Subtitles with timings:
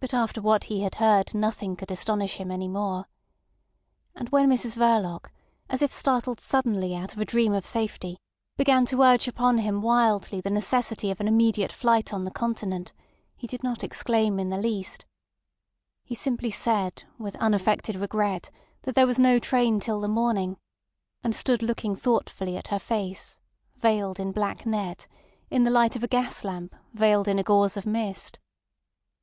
[0.00, 3.06] But after what he had heard nothing could astonish him any more.
[4.14, 5.30] And when Mrs Verloc,
[5.70, 8.18] as if startled suddenly out of a dream of safety,
[8.58, 12.92] began to urge upon him wildly the necessity of an immediate flight on the Continent,
[13.34, 15.06] he did not exclaim in the least.
[16.04, 18.50] He simply said with unaffected regret
[18.82, 20.58] that there was no train till the morning,
[21.24, 23.40] and stood looking thoughtfully at her face,
[23.78, 25.06] veiled in black net,
[25.48, 28.38] in the light of a gas lamp veiled in a gauze of mist.